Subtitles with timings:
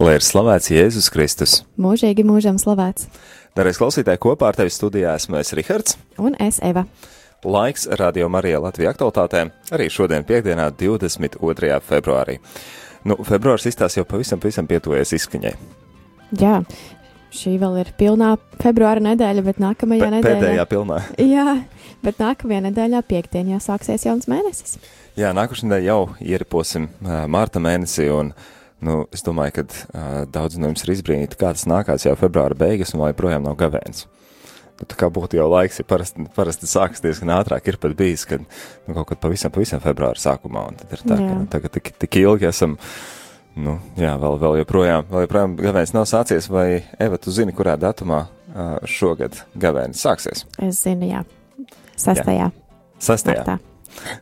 [0.00, 1.54] Lai ir slavēts Jēzus Kristus.
[1.76, 3.10] Mūžīgi mūžam slavēts.
[3.52, 5.98] Darēs klausītāji kopā ar tevi studijā esmu es Rihards.
[6.16, 6.86] Un es Eva.
[7.44, 11.76] Laiks Radio Marija Latvija aktualitātēm arī šodien piekdienā 22.
[11.84, 12.38] februārī.
[13.04, 15.52] Nu, februārs izstās jau pavisam, pavisam pietuvies izskaņai.
[16.40, 16.54] Jā,
[17.36, 18.30] šī vēl ir pilnā
[18.62, 20.38] februāra nedēļa, bet nākamajā P nedēļā.
[20.40, 21.02] Pēdējā pilnā.
[21.34, 21.58] Jā,
[22.06, 24.78] bet nākamajā nedēļā piekdienā sāksies jauns mēnesis.
[25.20, 28.32] Jā, nākošais nedēļa jau ieriposim uh, mārta mēnesī un
[28.80, 32.56] Nu, es domāju, ka uh, daudz no jums ir izbrīnīti, kā tas nākās jau februāra
[32.56, 34.06] beigas un joprojām nav gavēns.
[34.80, 38.24] Nu, tā kā būtu jau laiks, ja parasti, parasti sākas diezgan ātrāk, ir pat bijis,
[38.28, 41.26] kad nu, kaut kad pavisam, pavisam februāra sākumā, un tad ir tā, jā.
[41.26, 42.78] ka nu, tagad tik, tik ilgi esam,
[43.60, 47.76] nu, jā, vēl, vēl joprojām, vēl joprojām gavēns nav sācies, vai Eva, tu zini, kurā
[47.80, 50.46] datumā uh, šogad gavēnis sāksies?
[50.56, 51.26] Es zinu, jā,
[52.00, 52.48] sastajā.
[53.00, 53.44] Sastajā.
[53.44, 53.69] Martā.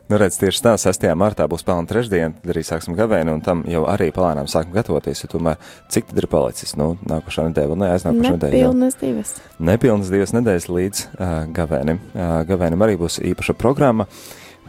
[0.09, 1.05] Nu, redz, tieši tā, 6.
[1.17, 5.31] martā būs pelna trešdiena, arī sāksim gavēni, un tam jau arī palānām sākam gatavoties, jo
[5.35, 5.59] tomēr
[5.93, 8.59] cik tad ir palicis, nu, nākošā nedēļa, un neaiznākošā nedēļa.
[8.59, 9.33] Nepilnas divas.
[9.71, 12.03] Nepilnas divas nedēļas līdz uh, gavēnim.
[12.11, 14.09] Uh, gavēnim arī būs īpaša programma,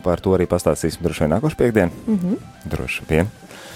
[0.04, 1.92] par to arī pastāstīsim droši vien nākošu piekdienu.
[2.06, 2.36] Mm -hmm.
[2.70, 3.30] Droši vien.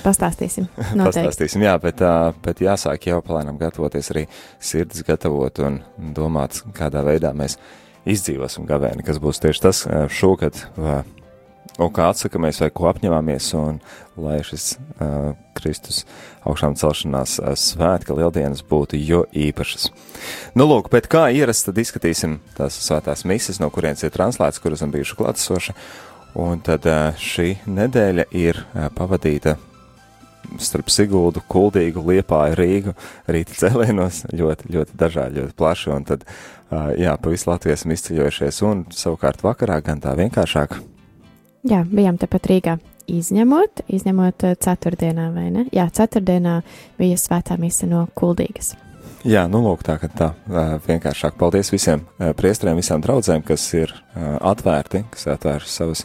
[0.05, 0.67] Pastāstīsim.
[1.07, 2.03] Pastāstīsim, jā, bet,
[2.45, 4.27] bet jāsāk jau palēnām gatavoties arī
[4.61, 7.59] sirdis gatavot un domāt, kādā veidā mēs
[8.11, 10.61] izdzīvosim gavēni, kas būs tieši tas šogad.
[11.75, 13.81] Un kā atsakamies vai ko apņemamies, un
[14.21, 16.05] lai šis uh, Kristus
[16.47, 19.89] augšām celšanās uh, svētka lieldienas būtu jo īpašas.
[20.55, 24.79] Nu, lūk, bet kā ierasts, tad izskatīsim tās svētās mises, no kurienes ir translēts, kuras
[24.79, 25.75] esam bijuši klātesoši,
[26.47, 29.59] un tad uh, šī nedēļa ir uh, pavadīta
[30.63, 32.97] starp Siguldu, Kuldīgu, Liepāju, Rīgu,
[33.31, 36.27] rīta cēlienos ļoti, ļoti dažādi, ļoti plaši, un tad,
[37.01, 40.81] jā, pa visu Latviju esam izceļojušies, un savukārt vakarā gan tā vienkāršāk
[41.65, 42.75] Jā, bijām tepat Rīgā.
[43.09, 45.63] Izņemot, izņemot ceturtdienā, vai ne?
[45.73, 46.59] Jā, ceturtdienā
[46.99, 48.75] bija svētā mise no Kuldīgas.
[49.25, 50.27] Jā, nu lūk, tā, ka tā
[50.85, 52.03] vienkāršāk paldies visiem
[52.37, 53.95] priestriem, visām draudzēm, kas ir
[54.45, 56.03] atvērti, kas atvērš savus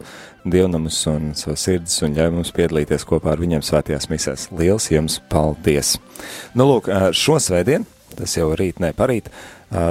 [0.48, 4.46] dievnamus un savas sirdis un ļauj mums piedalīties kopā ar viņiem svētajās misēs.
[4.56, 5.98] Liels jums paldies!
[6.56, 7.84] Nu lūk, šo svētdienu,
[8.16, 9.28] tas jau rīt, ne parīt,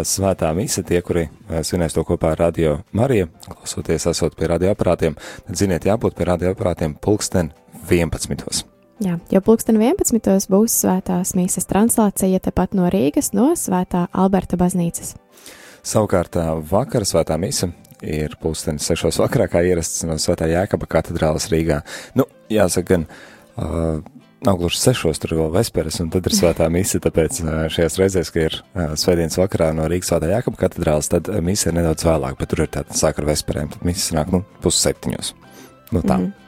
[0.09, 5.61] svētā mise, tie, kuri svinēs to kopā ar Radio Mariju, klausoties, esot pie radioaparātiem, tad
[5.61, 7.53] ziniet, jābūt pie radioaparātiem pulksten
[7.93, 8.68] 11.
[8.99, 10.49] Jā, jau pulksten 11.
[10.51, 15.13] būs svētās mīsas translācija tepat no Rīgas, no svētā Alberta baznīcas.
[15.87, 16.35] Savukārt
[16.67, 17.71] vakara svētā mīsa
[18.03, 19.21] ir pulksten 6.
[19.23, 21.85] vakarā, kā ierasts no svētā Jēkaba katedrālas Rīgā.
[22.19, 24.03] Nu, jāsaka, gan uh,
[24.43, 27.39] nav gluži sešos, tur vēl vesperes, un tad ir svētā mise, tāpēc
[27.75, 32.07] šajās reizēs, ka ir svētdienas vakarā no Rīgas svētā Jākapa katedrāls, tad mise ir nedaudz
[32.07, 35.35] vēlāk, bet tur ir tāda sāk ar vesperēm, tad mise nāk, nu, pus septiņos.
[35.95, 36.19] Nu tā.
[36.19, 36.48] Mm -hmm.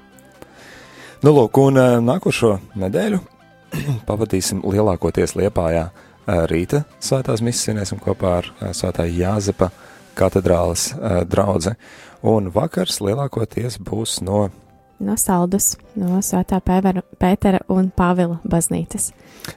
[1.20, 3.18] Nu, lūk, un nākošo nedēļu
[4.08, 5.90] pavadīsim lielākoties Liepājā
[6.48, 9.68] rīta svētās mises svinēsim kopā ar svētā Jāzepa
[10.16, 10.86] katedrālas
[11.28, 11.74] draudze,
[12.24, 14.46] un vakars lielākoties būs no
[15.00, 19.10] no Saldus, no Svētā Pēvera, Pētera un Pāvila baznīcas.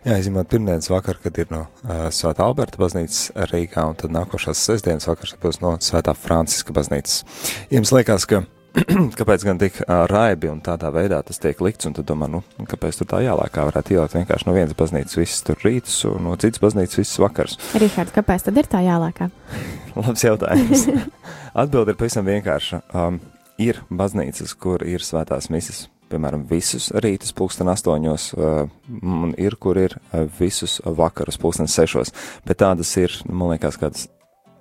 [0.03, 4.63] Jā, izņemot pirmdienas vakar, kad ir no uh, Svētā Alberta baznīcas Rīgā, un tad nākošās
[4.67, 7.23] sestdienas vakars būs no Svētā Franciska baznīcas.
[7.71, 8.43] Jums liekas, ka
[9.19, 12.41] kāpēc gan tik uh, raibi un tādā veidā tas tiek likts, un tad domā, nu,
[12.69, 16.25] kāpēc tur tā jālāk, kā varētu ielikt vienkārši no vienas baznīcas visas tur rītus, un
[16.27, 17.59] no citas baznīcas visas vakars.
[17.83, 19.29] Rihard, kāpēc tad ir tā jālākā?
[19.93, 20.87] Labs jautājums.
[21.63, 22.81] Atbilde ir pavisam vienkārša.
[22.97, 23.21] Um,
[23.61, 29.95] ir baznīcas, kur ir svētās misijas, piemēram, visus rītus pulksten astoņos, un ir, kur ir
[30.39, 32.13] visus vakarus pulksten sešos,
[32.45, 34.09] bet tādas ir, man liekas, kādas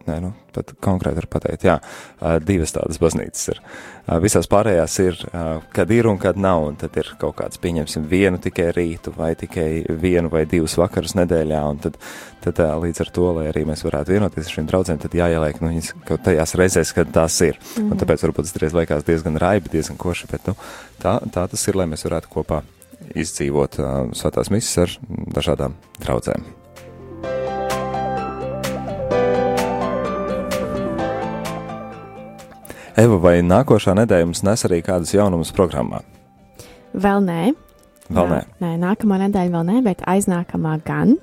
[0.02, 1.76] Nē, nu, pat konkrēti var pateikt, jā,
[2.42, 3.60] divas tādas baznīcas ir.
[4.22, 5.20] Visās pārējās ir,
[5.74, 9.32] kad ir un kad nav, un tad ir kaut kāds, pieņemsim, vienu tikai rītu vai
[9.38, 11.98] tikai vienu vai divus vakarus nedēļā, un tad,
[12.42, 15.70] tad līdz ar to, lai arī mēs varētu vienoties ar šīm draudzēm, tad jāieliek, nu,
[15.76, 17.58] viņas kaut tajās reizēs, kad tās ir.
[17.58, 17.84] Mm -hmm.
[17.84, 18.00] Un mhm.
[18.02, 20.56] tāpēc varbūt tas reiz liekas diezgan raibi, diezgan koši, bet, nu,
[21.02, 22.62] tā, tā tas ir, lai mēs varētu kopā
[23.14, 24.98] izdzīvot uh, svētās misijas ar
[25.38, 26.61] dažādām draudzēm.
[33.00, 36.02] Eva, vai nākošā nedēļa mums nes arī kādas jaunumus programmā?
[36.92, 37.52] Vēl nē.
[38.12, 38.40] Vēl nē.
[38.60, 41.16] Nē, nākamā nedēļa vēl nē, bet aiznākamā gan.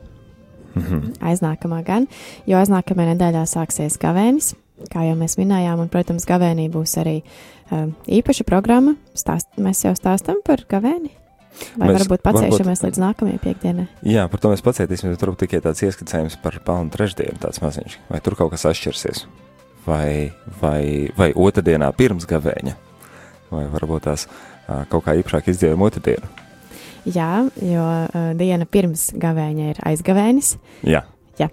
[0.74, 1.14] Mm -hmm.
[1.22, 2.08] Aiznākamā gan,
[2.46, 4.54] jo aiznākamajā nedēļā sāksies gavēnis,
[4.94, 7.22] kā jau mēs minējām, un, protams, gavēnī būs arī
[7.72, 8.96] um, īpaša programma.
[9.14, 11.10] Stāst, mēs jau stāstam par gavēni.
[11.78, 13.88] Vai mēs, varbūt varbūt, līdz nākamajai piekdienai?
[14.02, 18.00] Jā, par to mēs pacietīsimies, turbūt tikai tāds ieskicējums par pelnu trešdienu, tāds maziņš.
[18.10, 19.26] Vai tur kaut kas atšķirsies?
[19.90, 20.30] Vai,
[20.62, 20.84] vai,
[21.18, 22.76] vai otrdienā pirms gavēņa,
[23.50, 24.28] vai varbūt tās
[24.90, 26.30] kaut kā īpašāk izdzīvojam otrdienu.
[27.08, 30.54] Jā, jo uh, diena pirms gavēņa ir aizgavēnis.
[30.88, 31.04] Jā.
[31.40, 31.48] Jā.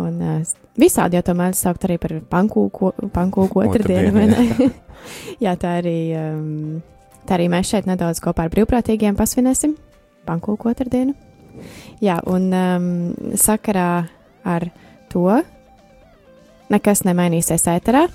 [0.00, 4.70] Un uh, visādi jau to mēdz saukt arī par pankūku, pankūku otrdienu, vai ne?
[5.44, 6.80] jā, tā arī, um,
[7.28, 9.76] tā arī mēs šeit nedaudz kopā ar brīvprātīgiem pasvinēsim
[10.28, 11.14] pankūku otrdienu.
[12.00, 12.90] Jā, un um,
[13.36, 14.06] sakarā
[14.48, 14.70] ar
[15.12, 15.26] to
[16.70, 18.06] nekas nemainīsies ēterā.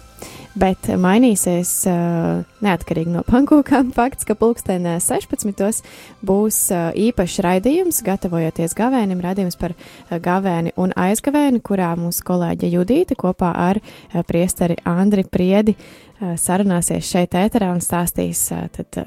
[0.56, 5.82] Bet mainīsies uh, neatkarīgi no pankūkām fakts, ka pulksten 16.
[6.24, 12.72] būs uh, īpašs raidījums, gatavojoties gavēnim, raidījums par uh, gavēni un aizgavēni, kurā mūsu kolēģe
[12.72, 13.82] Judīta kopā ar
[14.30, 15.76] priesteri Andri Priedi
[16.16, 18.48] sarunāsies šeit ēterā un stāstīs
[18.78, 19.04] tad,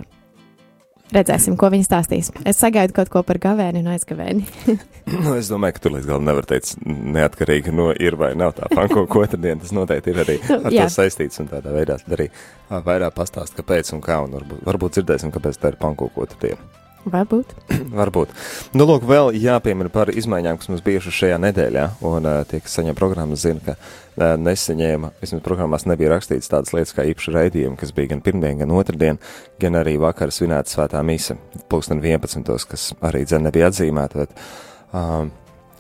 [1.14, 2.28] Redzēsim, ko viņi stāstīs.
[2.48, 4.44] Es sagaidu kaut ko par gavēni un aizgavēni.
[5.14, 8.68] nu, es domāju, ka tur līdz galam nevar teikt, neatkarīgi no ir vai nav tā
[8.74, 9.60] panko otrdiena.
[9.62, 12.28] Tas noteikti ir arī ar to saistīts un tādā veidā arī
[12.68, 14.20] vairāk pastāst, kāpēc un kā.
[14.26, 16.60] Un varbūt, varbūt dzirdēsim, kāpēc tā ir panko otrdiena.
[17.06, 17.52] Varbūt.
[18.00, 18.32] Varbūt.
[18.76, 21.84] Nu, lūk, vēl jāpiemina par izmaiņām, kas mums bijušas šajā nedēļā.
[22.08, 26.74] Un uh, tie, kas saņem programmas, zina, ka uh, nesaņēma, vismaz programmās nebija rakstīts tādas
[26.76, 29.20] lietas kā īpaša raidījuma, kas bija gan pirmdien, gan otrdien,
[29.62, 31.38] gan arī vakar svinēta svētā mise,
[31.70, 32.44] pulksten 11.
[32.68, 34.48] kas arī dzen nebija atzīmēta, bet,
[34.92, 35.28] uh,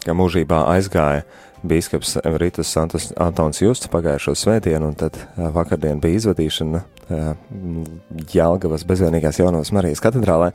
[0.06, 1.26] ka mūžībā aizgāja
[1.66, 7.32] bīskaps Ritas Santos Antons Justs pagājušo svētdienu, un tad uh, vakardien bija izvadīšana uh,
[8.32, 10.52] Jālgavas bezvēnīgās jaunavas Marijas katedrālē.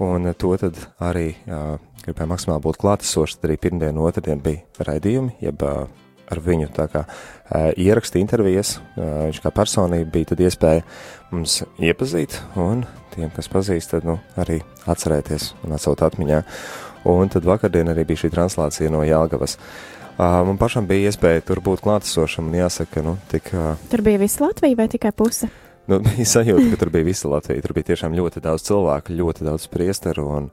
[0.00, 3.36] Un to tad arī uh, gribēju maksimāli būt klātesoši.
[3.36, 5.84] Tad arī pirmdien, otrdien bija raidījumi, jeb uh,
[6.30, 8.78] ar viņu kā uh, ieraksti intervijas.
[8.94, 10.86] Uh, viņš kā personība bija tad iespēja
[11.34, 14.60] mums iepazīt, un tiem, kas pazīst, tad nu, arī
[14.90, 16.42] atcerēties un atsaut atmiņā.
[17.10, 19.56] Un tad vakardien arī bija šī translācija no Jālgavas.
[20.20, 23.52] Uh, man pašam bija iespēja tur būt klātesošam, un jāsaka, nu, tik.
[23.56, 25.48] Uh, tur bija visa Latvija vai tikai puse?
[25.90, 27.62] Nu, bija sajūta, ka tur bija visa Latvija.
[27.64, 30.50] Tur bija tiešām ļoti daudz cilvēku, ļoti daudz priesteru, un,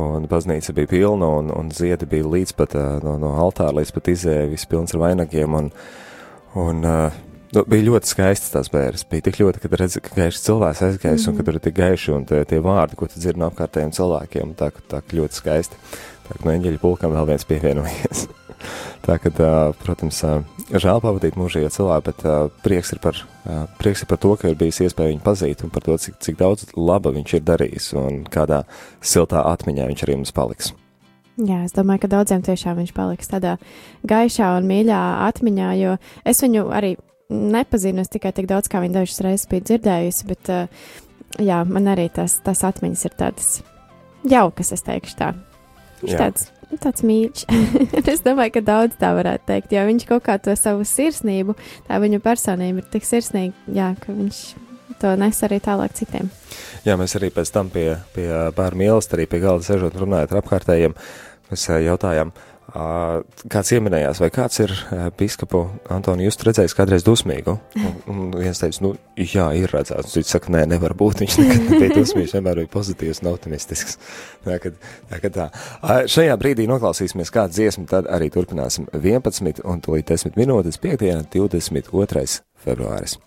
[0.00, 4.12] un baznīca bija pilna, un, un ziedi bija līdz pat no, no altāra, līdz pat
[4.14, 5.58] izēja, viss pilns ar vainagiem.
[5.60, 5.70] Un,
[6.64, 9.06] un, nu, bija ļoti skaistas tās bērnas.
[9.10, 11.32] Bija tik ļoti, kad redzi, ka gaišs cilvēks aizgājis, mm -hmm.
[11.32, 13.96] un ka tur ir tik gaiši, un tie, tie vārdi, ko tu dzirdi no apkārtējiem
[13.98, 15.82] cilvēkiem, tā, tā ļoti skaisti.
[16.28, 18.28] Tā kā no eņģeļa pulkam vēl viens pievienojies.
[19.02, 19.32] Tā kā,
[19.82, 20.20] protams,
[20.70, 23.18] žēl pavadīt mūžīgo cilvēku, bet prieks ir, par,
[23.80, 26.38] prieks ir par to, ka ir bijis iespēja viņu pazīt un par to, cik, cik
[26.40, 28.62] daudz laba viņš ir darījis un kādā
[29.00, 30.72] siltā atmiņā viņš arī mums paliks.
[31.40, 33.56] Jā, es domāju, ka daudziem tiešām viņš paliks tādā
[34.04, 35.00] gaišā un mīļā
[35.30, 35.96] atmiņā, jo
[36.28, 36.92] es viņu arī
[37.32, 40.52] nepazinu, es tikai tik daudz, kā viņa dažas reizes bija dzirdējusi, bet
[41.40, 43.52] jā, man arī tas, tas atmiņas ir tādas
[44.28, 45.32] jaukas, es teikšu tā.
[46.02, 47.44] Viņš tāds tāds mīļš.
[48.14, 51.56] es domāju, ka daudz tā varētu teikt, jo viņš kaut kā to savu sirsnību,
[51.88, 54.42] tā viņa personība ir tik sirsnīga, jā, ka viņš
[55.02, 56.30] to nes arī tālāk citiem.
[56.86, 60.34] Jā, mēs arī pēc tam pie, pie bērnu mīlestības, arī pie galda sēžot un runājot
[60.34, 60.96] ar apkārtējiem,
[61.50, 64.72] mēs jautājām, uh, Kāds ieminējās, vai kāds ir
[65.18, 65.60] biskupu
[65.92, 67.58] Antoni Justu redzējis kādreiz dusmīgu?
[67.76, 70.16] Un, un viens teica, nu, jā, ir redzēts.
[70.16, 71.20] Viņš saka, nē, nevar būt.
[71.20, 73.98] Viņš nekad nebija dusmīgs, vienmēr bija pozitīvs un optimistisks.
[74.46, 74.78] Tā, kad,
[75.10, 75.44] tā, kad tā.
[76.10, 82.40] Šajā brīdī noklausīsimies kādu dziesmu, tad arī turpināsim 11 un tūlīt 10 minūtes piekdiena 22.
[82.64, 83.20] februāris.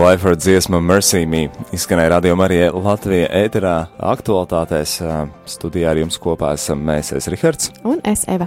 [0.00, 1.42] Grupa Lifefords dziesma Mercy Me
[1.76, 3.74] izskanēja radio Marija Latvija ēterā
[4.08, 4.94] aktualitātēs.
[5.52, 7.68] Studijā ar jums kopā esam mēs, es Rihards.
[7.84, 8.46] Un es Eva.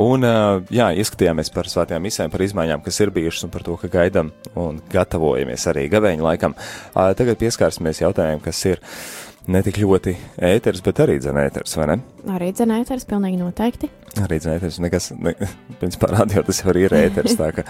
[0.00, 0.24] Un,
[0.72, 4.32] jā, ieskatījāmies par svētajām misēm, par izmaiņām, kas ir bijušas un par to, ka gaidām
[4.56, 6.56] un gatavojamies arī gavēņa laikam.
[6.96, 8.80] Tagad pieskārsimies jautājumiem, kas ir
[9.48, 10.14] ne tik ļoti
[10.44, 11.96] ēters, bet arī dzenēters, vai ne?
[12.34, 13.90] Arī dzenēters, pilnīgi noteikti.
[14.22, 15.34] Arī dzenēters, nekas, ne,
[15.80, 17.62] principā radio tas jau ir ēters, tā uh,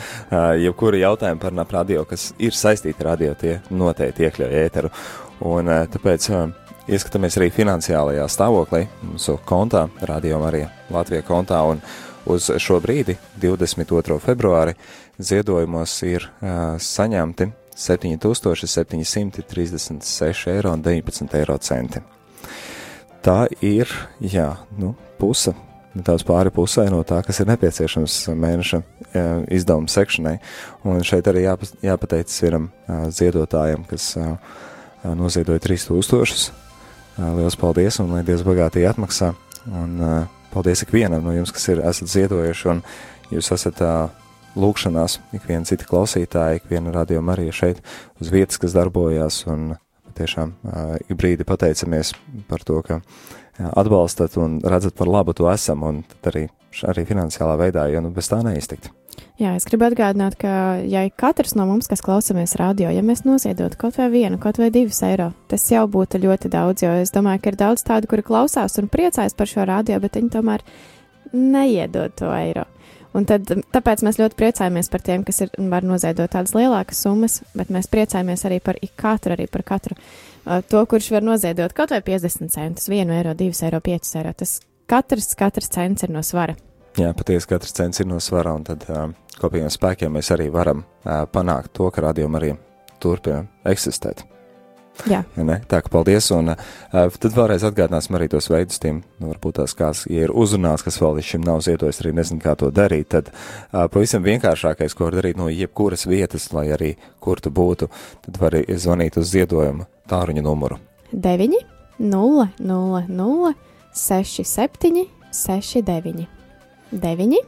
[0.65, 4.93] jebkura jautājuma par nap radio, kas ir saistīti ar radio, tie noteikti iekļauj ēteru.
[5.49, 6.25] Un tāpēc
[6.91, 11.79] ieskatāmies arī finansiālajā stāvoklī, mūsu kontā, radio arī Latvijā kontā, un
[12.29, 14.19] uz šo brīdi, 22.
[14.25, 14.75] februāri,
[15.23, 21.55] ziedojumos ir uh, saņemti 7736 eiro un 19 eiro.
[23.23, 23.87] Tā ir,
[24.19, 25.55] jā, nu, puse,
[25.95, 28.83] nedaudz pāri pusē no tā, kas ir nepieciešams mēneša
[29.55, 30.37] izdevuma sekšanai.
[30.89, 32.65] Un šeit arī jāpa, jāpateicas vienam
[33.15, 34.05] ziedotājam, kas
[35.05, 36.51] noziedoja 3000.
[37.19, 39.33] Lielas paldies un lai Dievs bagātīgi atmaksā.
[39.69, 39.91] Un
[40.53, 42.83] paldies ikvienam no jums, kas ir esat ziedojuši un
[43.35, 43.83] jūs esat
[44.59, 47.83] lūkšanās, ik viena cita klausītāja, ik viena radījuma arī šeit
[48.23, 49.77] uz vietas, kas darbojās, un
[50.19, 50.55] tiešām
[51.07, 52.15] ik brīdi pateicamies
[52.51, 53.01] par to, ka
[53.59, 56.47] atbalstat un redzat par labu to esam, un arī,
[56.87, 58.91] arī finansiālā veidā, jo nu bez tā neiztikt.
[59.39, 60.51] Jā, es gribu atgādināt, ka,
[60.83, 64.71] ja katrs no mums, kas klausamies radio, ja mēs noziedotu kaut vai vienu, kaut vai
[64.75, 68.27] divus eiro, tas jau būtu ļoti daudz, jo es domāju, ka ir daudz tādu, kuri
[68.27, 70.67] klausās un priecājas par šo radio, bet viņi tomēr
[71.35, 72.67] neiedod to eiro.
[73.17, 77.39] Un tad, tāpēc mēs ļoti priecājamies par tiem, kas ir, var noziedot tādas lielākas summas,
[77.57, 81.95] bet mēs priecājamies arī par katru, arī par katru uh, to, kurš var noziedot kaut
[81.95, 84.35] vai 50 centus, 1 eiro, 2 eiro, 5 eiro.
[84.37, 84.59] Tas
[84.91, 86.57] katrs, katrs cents ir no svara.
[86.99, 89.09] Jā, patiesi katrs cents ir no svara, un tad uh,
[89.41, 92.57] kopīgiem spēkiem mēs arī varam uh, panākt to, ka radījumi arī
[93.01, 94.27] turpina eksistēt.
[95.07, 95.23] Jā.
[95.37, 95.61] Ne?
[95.71, 96.59] Tā kā paldies, un uh,
[96.91, 100.99] tad vēlreiz atgādināsim arī tos veidus tiem, nu, varbūt tās kāds, ja ir uzrunāts, kas
[100.99, 105.07] vēl līdz šim nav ziedojis, arī nezinu, kā to darīt, tad uh, pavisam vienkāršākais, ko
[105.07, 107.91] var darīt no jebkuras vietas, lai arī kur tu būtu,
[108.27, 110.81] tad var zvanīt uz ziedojumu tāruņa numuru.
[111.13, 111.61] 9,
[111.99, 113.55] 0, 0, 0,
[113.95, 116.27] 6, 7, 6, 9,
[116.91, 117.39] 9,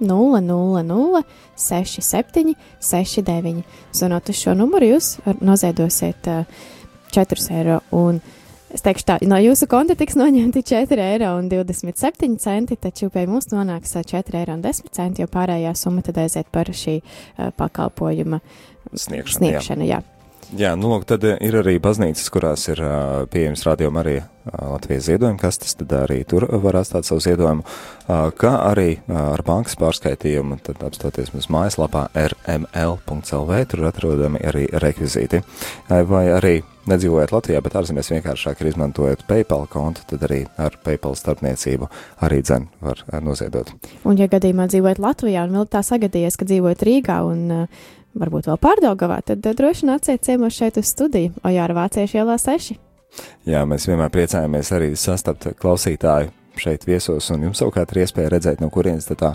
[0.00, 1.22] 0, 0, 0,
[1.56, 3.62] 6, 7, 6, 9.
[3.92, 6.66] Zvanot uz šo numuru, jūs noziedosiet uh,
[7.14, 7.78] 4 eiro.
[7.96, 8.20] Un
[8.74, 13.24] es teikšu, tā, no jūsu konta tiks noņemti 4 eiro un 27 centi, taču pie
[13.30, 17.50] mums nonāks 4 eiro un 10 centi, jo pārējā summa tad aiziet par šī uh,
[17.56, 18.42] pakalpojuma
[18.92, 19.34] sniegšanu.
[19.40, 19.98] sniegšanu jā.
[19.98, 20.04] Jā.
[20.56, 24.30] Jā, nu, tad ir arī baznīcas, kurās ir uh, pieejams rādījuma arī uh,
[24.70, 29.42] Latvijas ziedojuma kastes, tad arī tur var atstāt savu ziedojumu, uh, kā arī uh, ar
[29.44, 35.42] bankas pārskaitījumu, tad apstāties mums mājaslapā rml.lv, tur atrodami arī rekvizīti.
[36.08, 36.56] Vai arī
[36.90, 41.90] nedzīvojat Latvijā, bet ārzemēs vienkāršāk ir izmantojot PayPal kontu, tad arī ar PayPal starpniecību
[42.26, 43.70] arī dzen var uh, noziedot.
[44.04, 47.86] Un, ja gadījumā dzīvojat Latvijā un vēl tā sagadījies, ka dzīvojat Rīgā un uh,
[48.18, 52.76] varbūt vēl pārdaugavā, tad droši nāciet ciemos šeit uz studiju, Ojāra Vāciešu ielā 6.
[53.48, 58.62] Jā, mēs vienmēr priecājamies arī sastapt klausītāju šeit viesos, un jums savukārt ir iespēja redzēt,
[58.62, 59.34] no kurienes tā,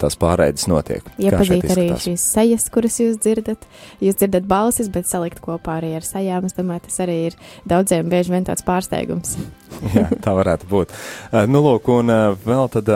[0.00, 1.06] tās pārēdes notiek.
[1.20, 3.66] Iepazīt arī šīs sejas, kuras jūs dzirdat.
[4.04, 6.48] Jūs dzirdat balsis, bet salikt kopā arī ar sejām.
[6.48, 9.36] Es domāju, tas arī ir daudziem bieži vien tāds pārsteigums.
[9.96, 10.96] Jā, tā varētu būt.
[11.50, 12.92] nu, lūk, un vēl tad,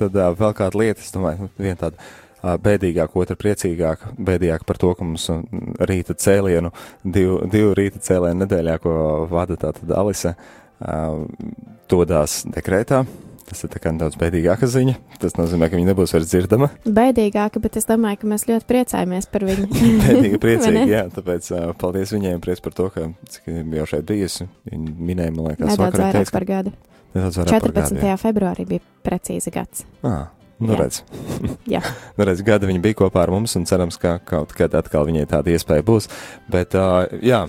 [0.00, 2.12] tad vēl kāda lieta, es domāju, viena tāda
[2.44, 5.28] bēdīgāk, otra priecīgāk, bēdīgāk par to, ka mums
[5.88, 6.72] rīta cēlienu,
[7.04, 8.96] divu, divu rīta cēlienu nedēļā, ko
[9.30, 10.34] vada tātad Alise,
[11.90, 13.04] dodās dekrētā.
[13.44, 14.94] Tas ir nedaudz bēdīgāka ziņa.
[15.20, 16.70] Tas nozīmē, ka viņa nebūs vairs dzirdama.
[16.88, 19.66] Bēdīgāka, bet es domāju, ka mēs ļoti priecājamies par viņu.
[20.06, 21.02] Bēdīga, priecīga, jā.
[21.12, 24.48] Tāpēc uh, paldies viņiem, priec par to, ka cik jau šeit bijusi.
[24.70, 26.72] Viņa minēja, man liekas, nedaudz vairāk teica, par gadu.
[27.12, 27.68] Nedaudz vairāk 14.
[27.68, 29.84] par gadu, februārī bija precīzi gads.
[30.00, 31.00] Ah, Nu, redz.
[31.74, 31.80] Jā.
[32.14, 35.26] nu, redz, gada viņa bija kopā ar mums, un cerams, ka kaut kad atkal viņai
[35.32, 36.06] tāda iespēja būs.
[36.50, 37.44] Bet, uh, jā,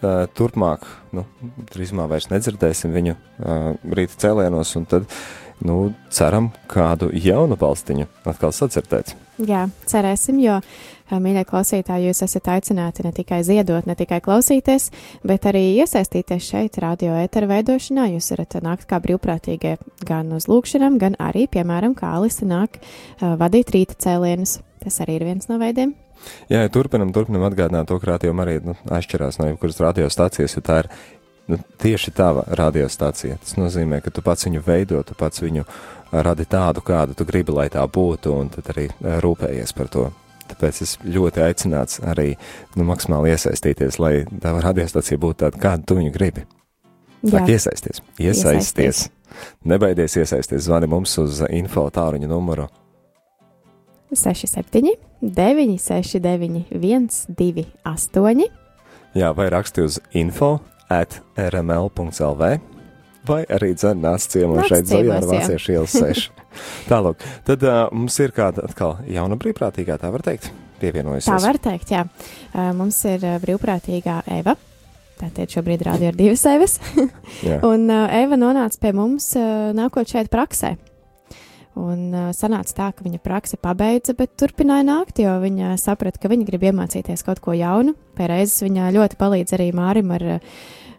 [0.00, 1.26] turpmāk, nu,
[1.72, 5.08] drīzumā vairs nedzirdēsim viņu uh, rīta cēlienos, un tad,
[5.66, 9.14] nu, ceram kādu jaunu balstiņu atkal sadzirdēt.
[9.40, 10.58] Jā, cerēsim, jo,
[11.10, 14.90] mīļie klausītāji, jūs esat aicināti ne tikai ziedot, ne tikai klausīties,
[15.26, 18.10] bet arī iesaistīties šeit, radio ētera veidošanā.
[18.14, 19.78] Jūs varat nākt kā brīvprātīgie
[20.08, 22.82] gan uz lūkšanām, gan arī, piemēram, kā Alise nāk
[23.20, 24.58] vadīt rīta cēlienus.
[24.80, 25.96] Tas arī ir viens no veidiem.
[26.50, 30.62] Jā, ja turpinam, turpinam atgādināt to, ka radio arī nu, atšķirās no jebkuras radiostācijas, jo
[30.66, 30.90] tā ir
[31.50, 33.38] nu, tieši tava radiostācija.
[33.42, 35.66] Tas nozīmē, ka tu pats viņu veido, tu pats viņu
[36.10, 40.08] radi tādu, kādu tu gribi, lai tā būtu, un tad arī rūpējies par to.
[40.50, 42.32] Tāpēc es ļoti aicināts arī
[42.74, 46.46] nu, maksimāli iesaistīties, lai tā radiostacija būtu tāda, kādu tu viņu gribi.
[47.20, 49.06] Tā kā iesaisties, iesaisties.
[49.68, 52.66] Nebaidies iesaisties, zvani mums uz info tāruņa numuru
[54.16, 58.50] 67, 969, 128.
[59.18, 60.58] Jā, vai raksti uz info
[60.90, 62.50] at rml.lv,
[63.26, 66.30] vai arī nāc ciemos šeit Zojāra Vāciešu ielas 6.
[66.88, 70.50] Tālāk, tad uh, mums ir kāda atkal jauna brīvprātīgā, tā var teikt,
[70.82, 71.30] pievienojusies.
[71.30, 72.06] Tā var teikt, jā.
[72.50, 74.56] Uh, mums ir brīvprātīgā Eva.
[75.20, 76.78] Tātad šobrīd rādio ir divas Evas.
[77.70, 80.76] un uh, Eva nonāca pie mums uh, nākot šeit praksē.
[81.78, 86.30] Un uh, sanāca tā, ka viņa prakse pabeidza, bet turpināja nākt, jo viņa saprata, ka
[86.32, 87.94] viņa grib iemācīties kaut ko jaunu.
[88.18, 90.26] Pēreizes viņa ļoti palīdz arī Mārim ar,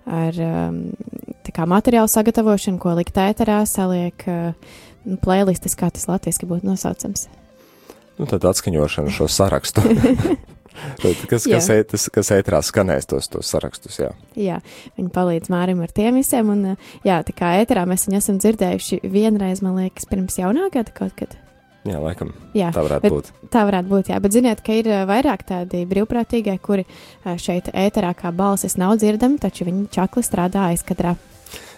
[0.08, 0.40] ar
[1.52, 4.56] kā, materiālu sagatavošanu, ko likt ēterā, saliek uh,
[5.22, 7.28] playlistes, kā tas latviešu būtu nosaucams.
[8.20, 9.84] Nu, tad atskaņošana šo sarakstu.
[11.02, 14.12] kas, kas, ētas, kas ētrā skanēs tos, tos sarakstus, jā.
[14.40, 14.60] Jā,
[14.98, 16.74] viņi palīdz Mārim ar tiem visiem, un
[17.08, 21.16] jā, tā kā ētrā mēs viņu esam dzirdējuši vienreiz, man liekas, pirms jaunā gada kaut
[21.20, 21.38] kad.
[21.82, 22.30] Jā, laikam.
[22.54, 23.30] Jā, tā varētu būt.
[23.50, 24.20] Tā varētu būt, jā.
[24.22, 26.86] Bet ziniet, ka ir vairāk tādi brīvprātīgie, kuri
[27.42, 31.16] šeit ēterā kā balsis nav dzirdami, taču viņi čakli strādā aizkadrā.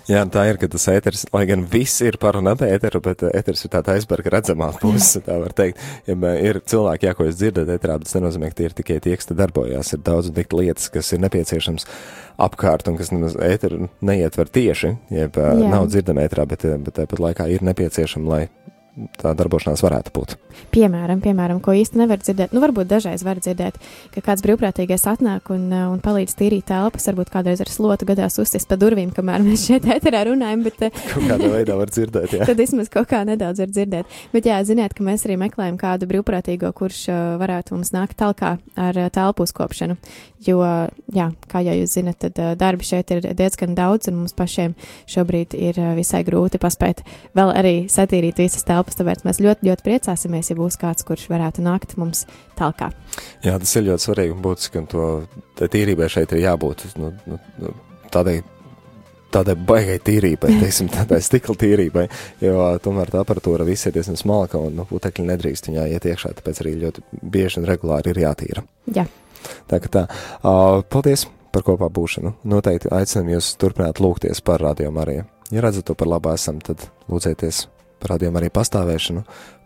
[0.09, 3.23] Jā, tā ir, ka tas ēteris, lai gan viss ir par un ap ēteru, bet
[3.29, 5.79] ēteris ir tāda aizberga redzamā puse, tā var teikt.
[6.09, 9.15] Ja ir cilvēki, jā, ko jūs dzirdat ēterā, tas nenozīmē, ka tie ir tikai tie,
[9.19, 9.93] kas te darbojās.
[9.95, 11.87] Ir daudz un tik lietas, kas ir nepieciešams
[12.43, 15.53] apkārt un kas nemaz ēteru neietver tieši, jeb jā.
[15.71, 18.43] nav dzirdama ēterā, bet, bet tāpat laikā ir nepieciešama, lai
[19.17, 20.35] tā darbošanās varētu būt.
[20.73, 23.79] Piemēram, piemēram, ko īsti nevar dzirdēt, nu, varbūt dažreiz var dzirdēt,
[24.13, 28.37] ka kāds brīvprātīgais atnāk un, uh, un palīdz tīrīt telpas, varbūt kādreiz ar slotu gadās
[28.41, 30.77] uzsist pa durvīm, kamēr mēs šeit ēterā runājam, bet.
[30.85, 32.45] Uh, kaut kādā veidā var dzirdēt, jā.
[32.49, 34.19] tad vismaz kaut kā nedaudz var dzirdēt.
[34.33, 38.55] Bet jā, ziniet, ka mēs arī meklējam kādu brīvprātīgo, kurš uh, varētu mums nākt talkā
[38.77, 39.97] ar telpu uzkopšanu,
[40.45, 40.61] jo,
[41.15, 44.77] jā, kā jau jūs zinat, tad darbi šeit ir diezgan daudz un mums pašiem
[45.09, 47.01] šobrīd ir visai grūti paspēt
[47.37, 51.27] vēl arī satīrīt visas telpas telpas, tāpēc mēs ļoti, ļoti priecāsimies, ja būs kāds, kurš
[51.31, 52.25] varētu nākt mums
[52.59, 52.91] talkā.
[53.43, 57.39] Jā, tas ir ļoti svarīgi un būtiski, un to tīrībai šeit ir jābūt nu, nu,
[57.61, 57.73] nu
[58.13, 58.41] tādai
[59.33, 62.05] tādai baigai tīrībai, teiksim, tādai stikla tīrībai,
[62.43, 66.35] jo tomēr tā aparatūra viss ir diezgan smalka un nu, putekļi nedrīkst viņā iet iekšā,
[66.37, 68.65] tāpēc arī ļoti bieži un regulāri ir jātīra.
[68.93, 69.07] Jā.
[69.67, 70.03] Tā kā tā.
[70.39, 72.35] Uh, paldies par kopā būšanu.
[72.49, 75.25] Noteikti aicinām jūs turpināt lūgties par radio Mariju.
[75.53, 77.65] Ja redzat to par labu esam, tad lūdzieties
[78.03, 79.23] par rādījumu arī pastāvēšanu,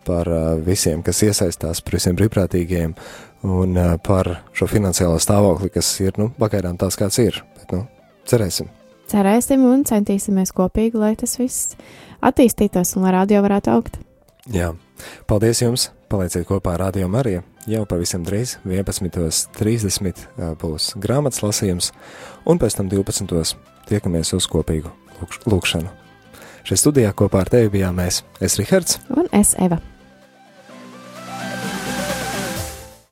[0.08, 2.94] par uh, visiem, kas iesaistās, par visiem brīvprātīgiem
[3.48, 7.42] un uh, par šo finansiālo stāvokli, kas ir, nu, pagaidām tās kāds ir.
[7.58, 7.84] Bet, nu,
[8.30, 8.70] cerēsim.
[9.08, 11.76] Cerēsim un centīsimies kopīgi, lai tas viss
[12.24, 14.00] attīstītos un lai radio varētu augt.
[14.52, 14.72] Jā,
[15.28, 15.90] paldies jums!
[16.08, 17.42] Palieciet kopā ar Radio Mariju.
[17.68, 20.24] Jau pavisam drīz, 11.30
[20.62, 21.92] būs grāmatas lasījums,
[22.48, 23.58] un pēc tam 12.
[23.92, 24.94] tiekamies uz kopīgu
[25.44, 26.07] lūkšanu.
[26.64, 29.80] Šajā studijā kopā ar tevi bijām mēs, es Rihards un es Eva.